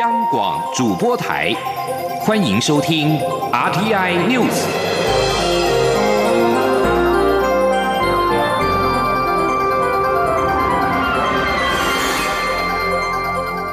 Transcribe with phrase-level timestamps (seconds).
[0.00, 1.54] 央广主播台，
[2.22, 3.18] 欢迎收听
[3.52, 4.64] RTI News。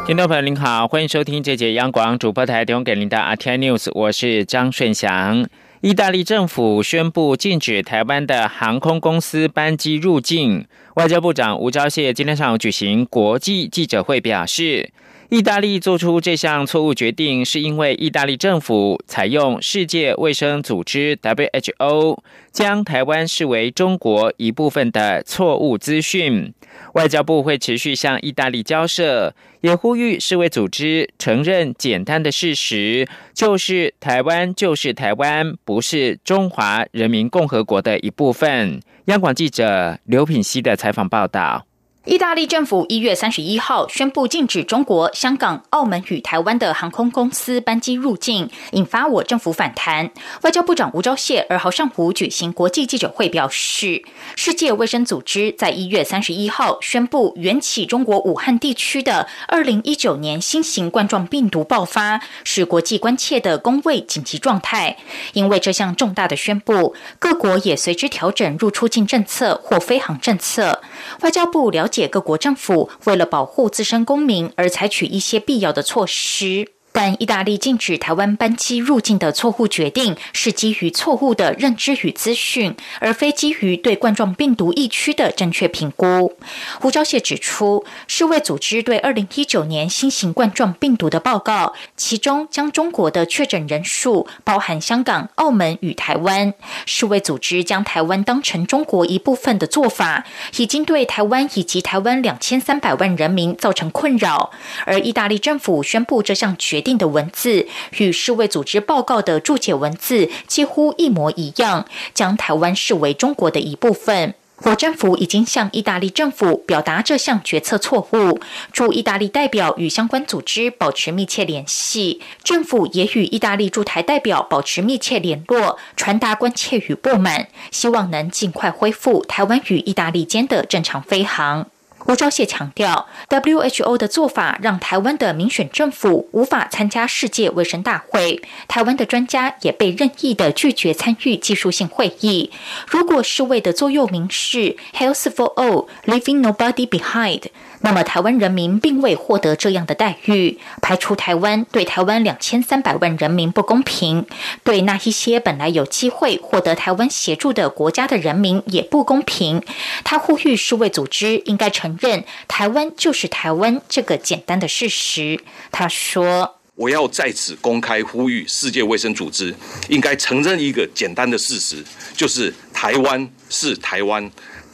[0.05, 5.47] 听众朋友您好，欢迎收听这节央广主播台提供给您的 RTI News，我是张顺祥。
[5.79, 10.67] 意大利政府宣布禁止台湾的航空公司班机入境。
[10.97, 14.89] 外交部长吴钊燮今天上午举行国际记者会，表示，
[15.29, 22.17] 意大利做出这项错误决定，是因为意大利政府采用世界卫生组织 WHO
[22.51, 26.51] 将台湾视为中国一部分的错误资讯。
[26.93, 38.81] 外交部会持续向意大利交涉，也呼吁世卫组织承认简单的事实，就是台湾就是台湾，不是中华人民共和国的一部分。
[39.07, 41.66] 央广记者刘品希的采访报道。
[42.07, 50.09] 意大利政府一月三十一号宣布禁止中国香港、澳门与台湾的航空公司班机入境，引发我政府反弹。
[50.43, 54.01] 外交部长吴钊燮二号上午举行国际记者会，表示，
[54.37, 64.95] 世界卫生组织在一月三十一号宣布缘起中国武汉地区的二零一九年新型冠状病毒爆发，是国际关切的公卫紧急状态。
[65.33, 70.81] 因为这项重大的宣布，各国也随之调整入出境政策或飞航政策。
[71.19, 71.96] 外交部了解。
[72.05, 76.76] 各国政府为了保护自身公民而采取一些必要的措施。
[76.99, 86.35] 但意大利禁止台湾班机入境的错误决定，是基于错误的认知与资讯，而非基于对冠状病毒疫区的正确评估。
[86.81, 96.51] 胡钊燮指出，世卫组织对二零一九年新型冠状病毒的报告，其中将中国的确诊人数包含香港、澳门与台湾。
[96.87, 104.49] 世卫组织将台湾当成中国一部分的做法，已经对台湾以及台湾两千三百万人民造成困扰。
[104.87, 106.81] 而意大利政府宣布这项决。
[106.87, 114.33] 定的文字与世卫组织报告的注解文字几乎一模一样，将台湾视为中国的一部分。
[114.63, 118.39] 我政府已经向意大利政府表达这项决策错误，
[118.71, 131.67] 驻意大利代表与相关组织保持密切联系，政府也与意大利驻台代表保持密切联络，传达关切与不满，希望能尽快恢复台湾与意大利间的正常飞航。
[132.07, 142.49] 吴钊燮强调，WHO 的做法让台湾的民选政府无法参加世界卫生大会，台湾的专家也被任意的拒绝参与技术性会议。
[142.87, 147.43] 如果世卫的座右铭是 “Health for all, leaving nobody behind”。
[147.81, 154.25] 那么，台湾人民并未获得这样的待遇，排除台湾对台湾两千三百万人民不公平，
[154.63, 159.63] 对那一些本来有机会获得台湾协助的国家的人民也不公平。
[160.03, 165.39] 他呼吁世卫组织应该承认台湾就是台湾这个简单的事实。
[165.71, 169.53] 他说：“我要在此公开呼吁世界卫生组织
[169.87, 171.83] 应该承认一个简单的事实，
[172.15, 174.29] 就是台湾是台湾。”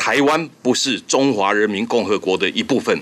[0.06, 2.94] 台湾不是中华人民共和国的一部分，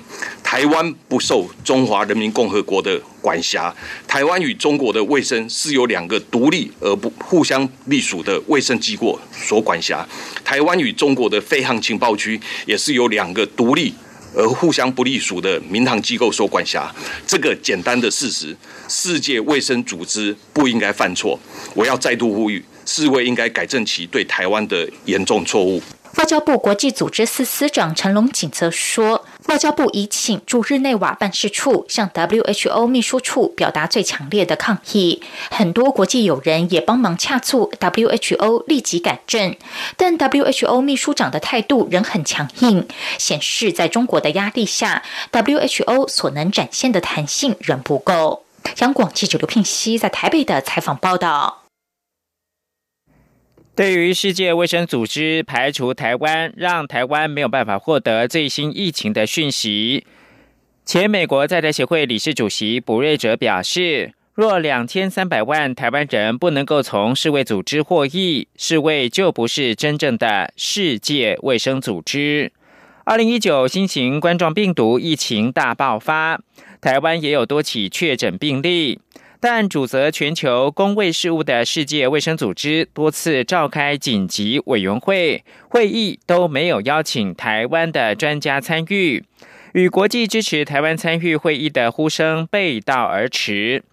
[0.43, 3.75] 台湾不受中华人民共和国的管辖。
[4.07, 10.07] 台湾与中国的卫生是由两个独立而不互相隶属的卫生机构所管辖。
[10.45, 13.91] 台湾与中国的飞航情报区也是由两个独立
[14.35, 16.93] 而互相不隶属的民航机构所管辖。
[17.25, 18.55] 这个简单的事实，
[18.87, 21.39] 世界卫生组织不应该犯错。
[21.73, 25.81] 我要再度呼吁，世卫应该改正其对台湾的严重错误。
[26.17, 39.55] 外交部国际组织司司长陈龙锦则说，外交部已请驻日内瓦办事处向 WHO 秘书处表达最强烈的抗议，很多国际友人也帮忙洽促 WHO 立即改正，
[39.97, 48.43] 但 WHO 秘书长的态度仍很强硬，显示在中国的压力下，WHO 所能展现的弹性仍不够。
[48.79, 51.60] 央广记者刘聘熙在台北的采访报道。
[53.73, 60.05] 对于世界卫生组织排除台湾，让台湾没有办法获得最新疫情的讯息，
[60.85, 72.51] 前美国在台协会理事主席卜瑞哲表示：若两千三百万台湾人不能够从世卫组织获益，世卫就不是真正的世界卫生组织。
[73.05, 76.41] 二零一九新型冠状病毒疫情大爆发，
[76.81, 78.99] 台湾也有多起确诊病例。
[79.43, 89.23] 但主责全球公卫事务的世界卫生组织多次召开紧急委员会会议，都没有邀请台湾的专家参与，
[89.73, 93.83] 与国际支持台湾参与会议的呼声背道而驰。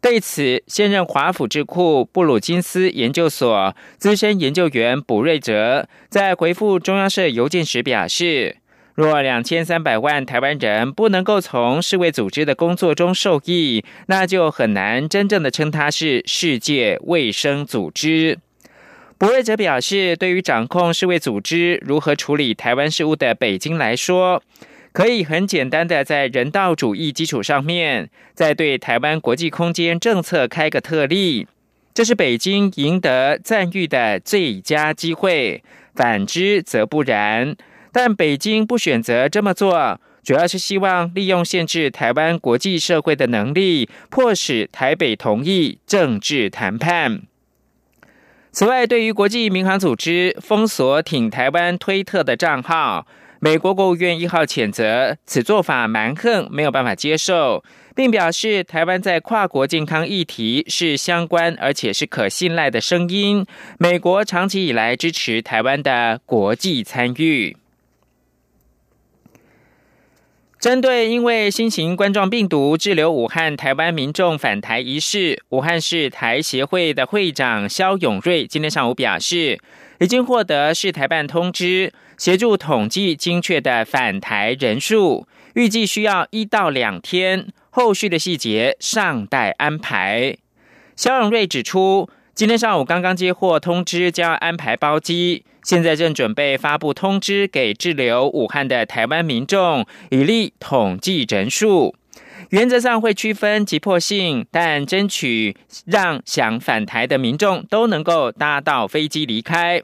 [0.00, 8.61] 对此，现任华府智库布鲁金斯研究所资深研究员卜瑞哲在回复中央社邮件时表示。
[8.94, 18.38] 若两千三百万台湾人不能够从世卫组织的工作中受益，那就很难真正的称它是世界卫生组织。
[19.16, 24.42] 博瑞哲表示，对于掌控世卫组织如何处理台湾事务的北京来说，
[24.92, 31.46] 可以很简单的在人道主义基础上面，再对台湾国际空间政策开个特例，
[31.94, 35.62] 这是北京赢得赞誉的最佳机会。
[35.94, 37.56] 反之则不然。
[37.92, 47.22] 但北京不选择这么做，主要是希望利用限制台湾国际社会的能力，迫使台北同意政治谈判。
[48.50, 53.06] 此外，对于国际民航组织封锁挺台湾推特的账号，
[53.40, 57.64] 美国国务院一号谴责此做法蛮横，没有办法接受，
[57.96, 63.46] 并表示台湾在跨国健康议题是相关而且是可信赖的声音。
[63.78, 67.56] 美国长期以来支持台湾的国际参与。
[70.62, 79.58] 针对因为新型冠状病毒滞留武汉台湾民众返台一事，武汉市台协会的会长肖永瑞今天上午表示，
[79.98, 90.36] 已经获得市台办通知，协助统计精确的返台人数，预计需要一到两天，后续的细节尚待安排。
[90.94, 95.42] 肖永瑞指出，今天上午刚刚接获通知，将要安排包机。
[95.62, 101.94] 现在正准备发布通知给滞留武汉的台湾民众，以利统计人数。
[102.50, 105.56] 原则上会区分急迫性，但争取
[105.86, 109.80] 让想返台的民众都能够搭到飞机离开。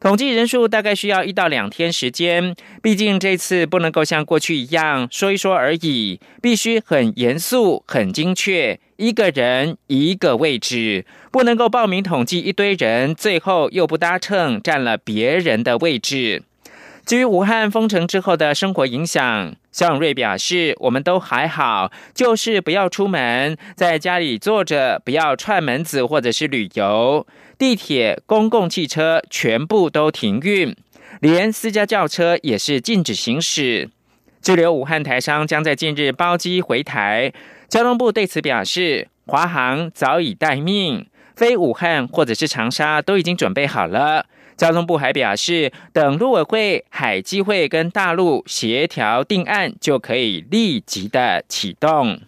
[0.00, 16.42] 统计人数大概需要一到两天时间，毕竟这次不能够像过去一样说一说而已，必须很严肃、很精确，一个人一个位置，不能够报名统计一堆人，最后又不搭乘，占了别人的位置。
[17.04, 27.26] 至于武汉封城之后的生活影响，肖永瑞表示，我们都还好，就是不要出门，在家里坐着，不要串门子或者是旅游。
[27.58, 30.74] 地铁、公共汽车全部都停运，
[31.20, 33.90] 连私家轿车也是禁止行驶。
[34.40, 37.32] 滞留武汉台商将在近日包机回台。
[37.68, 44.26] 交通部对此表示，华航早已待命，飞武汉或者是长沙都已经准备好了。
[44.56, 52.20] 交通部还表示，等陆委会、海基会跟大陆协调定案，就可以立即的启动。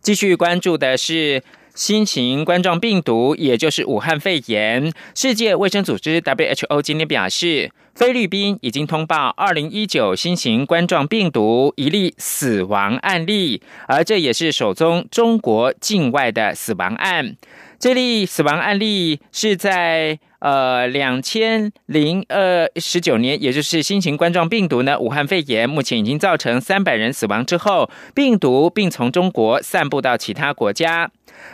[0.00, 1.42] 继续关注的是。
[1.78, 17.36] 新型冠状病毒，也就是武汉肺炎，世界卫生组织 WHO 今天表示，菲律宾已经通报二零一九新型冠状病毒一例死亡案例，而这也是首宗中国境外的死亡案。
[17.78, 20.18] 这例死亡案例是在。
[20.40, 31.10] 呃，两千零二十九年，也就是新型冠状病毒呢，武汉肺炎目前已经造成三百人死亡之后，病毒并从中国散布到其他国家。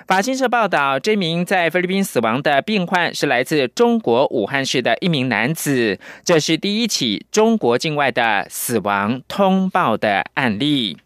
[0.06, 10.98] 法新社报道，这名在菲律宾死亡的病患是来自中国武汉市的一名男子，这是第一起中国境外的死亡通报的案例。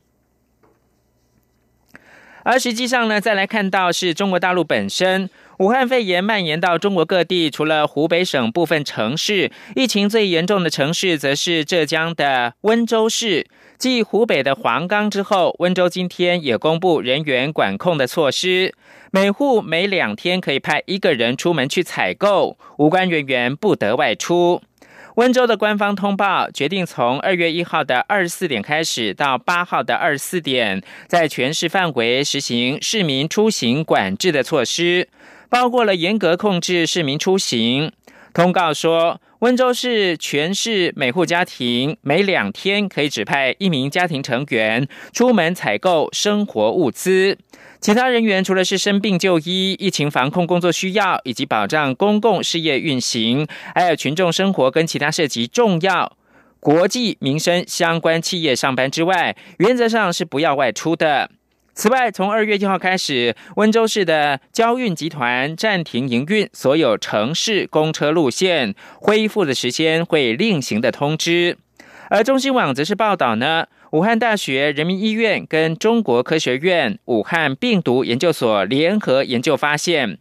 [2.42, 5.28] 而实际上呢，再来看到是中国大陆本身。
[5.58, 13.46] 武汉肺炎蔓延到中国各地，除了湖北省部分城市，疫情最严重的城市则是浙江的温州市。
[13.76, 18.72] 继湖北的黄冈之后，温州今天也公布人员管控的措施，
[19.10, 24.62] 每户每两天可以派一个人出门去采购，无关人员不得外出。
[25.18, 35.08] 温州的官方通报决定，从二月一号的二十四点开始，到八号的二十四点，在全市范围实行市民出行管制的措施。
[35.50, 37.90] 包括了严格控制市民出行。
[38.38, 47.36] 通告说，温州市全市每户家庭每两天可以指派一名家庭成员出门采购生活物资。
[47.80, 56.16] 其他人员除了是生病就医、疫情防控工作需要，以及保障公共事业运行，还有群众生活跟其他涉及重要
[56.60, 61.28] 国际民生相关企业上班之外，原则上是不要外出的。
[61.78, 71.56] 此外，从二月一号开始，温州市的交运集团暂停营运所有城市公车路线，恢复的时间会另行的通知。
[72.10, 80.18] 而中新网则是报道呢，武汉大学人民医院跟中国科学院武汉病毒研究所联合研究发现，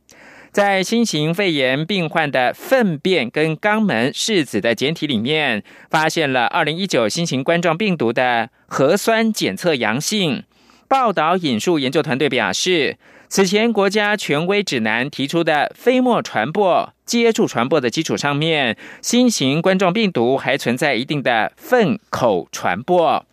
[0.52, 10.44] 在新型肺炎病患的粪便跟肛门拭子的检体里面，发现了二零一九新型冠状病毒的核酸检测阳性。
[10.88, 23.26] 报道引述研究团队表示，此前国家权威指南提出的飞沫传播、接触传播的基础上面，新型冠状病毒还存在一定的粪口传播。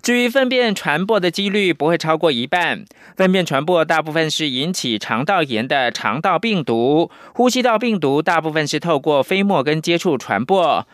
[0.00, 2.84] 至于粪便传播的几率不会超过一半，
[3.16, 10.86] 粪便传播大部分是引起肠道炎的肠道病毒，呼吸道病毒大部分是透过飞沫跟接触传播，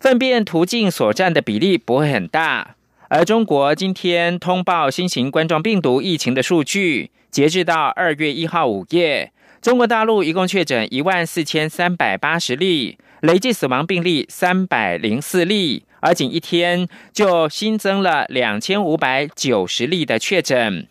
[0.00, 2.76] 粪便途径所占的比例不会很大。
[3.12, 15.82] 而中国今天通报新型冠状病毒疫情的数据，截至到二月一号午夜，中国大陆一共确诊一万四千三百八十例，累计死亡病例三百零四例。
[15.98, 20.86] 而仅一天就新增了两千五百九十例的确诊。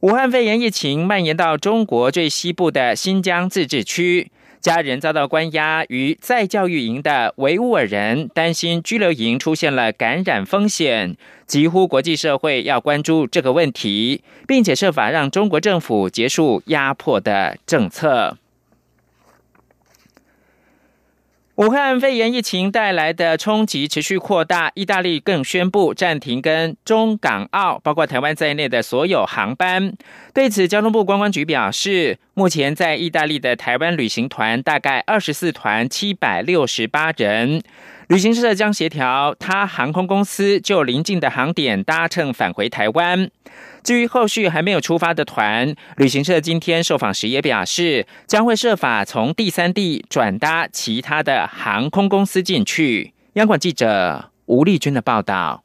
[0.00, 18.36] 武汉肺炎疫情蔓延到中国最西部的新疆自治区，家人遭到关押于在教育营的维吾尔人担心拘留营出现了感染风险，几乎国际社会要关注这个问题，并且设法让中国政府结束压迫的政策。
[21.56, 29.92] 武汉肺炎疫情带来的冲击持续扩大，意大利更宣布暂停跟中港澳，包括台湾在内的所有航班。
[30.32, 37.62] 对此，交通部观光局表示，目前在意大利的台湾旅行团大概二十四团，七百六十八人。
[38.08, 43.30] 旅行社将协调他航空公司就邻近的航点搭乘返回台湾。
[43.84, 53.12] 至于后续还没有出发的团，旅行社今天受访时也表示，将会设法从第三地转搭其他的航空公司进去。
[53.34, 55.62] 央广记者吴丽君的报道。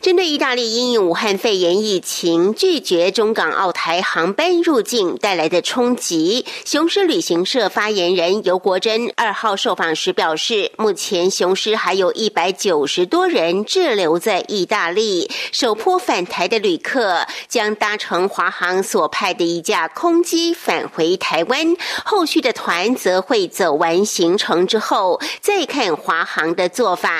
[0.00, 27.10] 针对意大利因应武汉肺炎疫情拒绝中港澳台航班入境带来的冲击，雄狮旅行社发言人尤国珍二号受访时表示，目前雄狮还有一百九十多人滞留在意大利，首波返台的旅客将搭乘华航所派的一架空机返回台湾，后续的团则会走完行程之后再看华航的做法。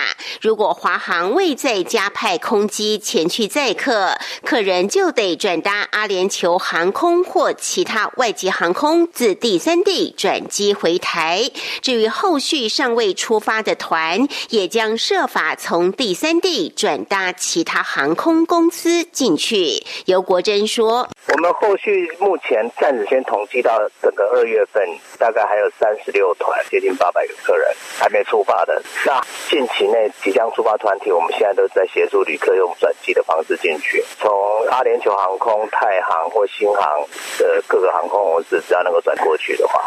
[0.40, 11.48] 如果华航未再加派空机前去载客，客人就得转搭阿联酋航空或其他外籍航空自第三地转机回台。
[11.80, 19.84] 至于后续尚未出发的团，也将设法从第三地转搭其他航空公司进去。
[20.06, 24.82] 尤国珍说：“我们后续目前暂时先统计到整个二月份，
[25.20, 28.82] 大概还有三十六团，接近八百个客人还没出发的。
[29.06, 34.30] 那近期内即将出发团体，我们现在都在协助旅。”可用转机的方式进去，从
[34.70, 36.82] 阿联酋航空、太航或新航
[37.38, 39.80] 的各个航空公司，只要能够转过去的话。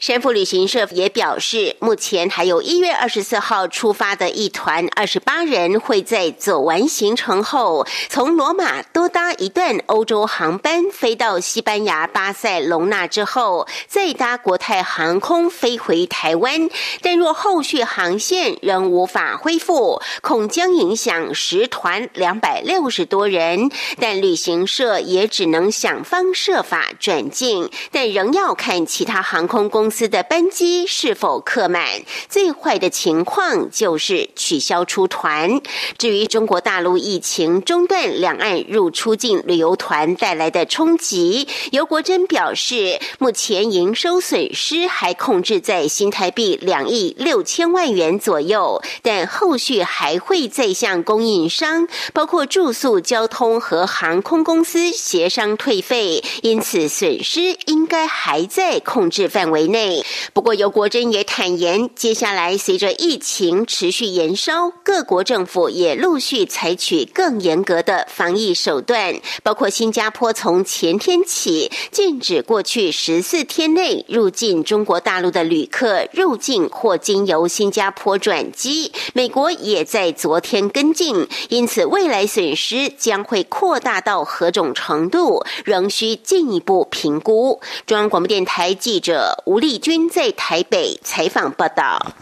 [0.00, 16.68] 山富旅行社也表示，目前还有一月二十四号出发的一团二十八人，会在走完行程后，从罗马多搭一段欧洲航班飞到西班牙巴塞隆纳之后，再搭国泰航空飞回台湾。
[17.02, 22.10] 但若后续航线仍无法恢复，恐将影响十团团。
[22.14, 31.84] 两百六十多人，但旅行社也只能想方设法转进，但仍要看其他航空公司的班机是否客满。
[32.28, 35.60] 最坏的情况就是取消出团。
[35.96, 51.87] 至于中国大陆疫情中断两岸入出境旅游团带来的冲击，尤国珍表示，目前营收损失还控制在新台币两亿六千万元左右，但后续还会再向供应商。
[52.12, 60.04] 包括住宿、交通和航空公司协商退费，因此损失应该还在控制范围内。
[60.32, 81.84] 不过，尤国珍也坦言，接下来随着疫情持续延烧，各国政府也陆续采取更严格的防疫手段，包括新加坡从前天起禁止过去十四天内入境中国大陆的旅客入境或经由新加坡转机，美国也在昨天跟进，因此。
[81.86, 87.60] 未来损失将会扩大到何种程度，仍需进一步评估。
[87.86, 92.14] 中央广播电台记者吴丽君在台北采访报道。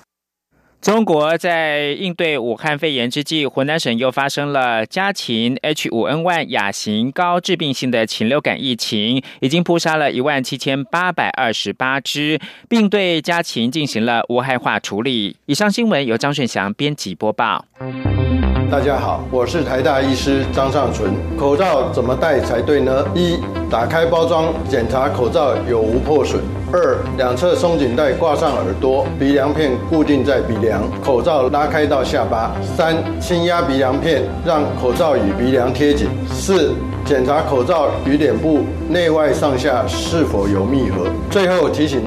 [0.82, 12.38] 中国在应对武汉肺炎之际，湖南省又发生了家禽 H5N1 亚型高致病性的禽流感疫情，已经扑杀了一万七千八百二十八只，
[12.68, 15.36] 并对家禽进行了无害化处理。
[15.46, 17.64] 以上新闻由张顺祥编辑播报。
[18.68, 21.12] 大家好，我是台大医师张尚存。
[21.38, 23.04] 口罩怎么戴才对呢？
[23.14, 23.38] 一、
[23.70, 26.40] 打开包装，检查口罩有无破损；
[26.72, 36.72] 二、两侧松紧带挂上耳朵，鼻梁片固定在鼻梁，口罩拉开到下巴；三、轻压鼻梁片，让口罩与鼻梁贴紧；四、
[37.04, 41.06] 检查口罩与脸部内外上下是否有密合。
[41.30, 42.04] 最后提醒